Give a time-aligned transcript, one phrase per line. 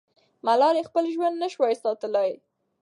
[0.45, 2.31] ملالۍ خپل ژوند نه سوای ساتلی.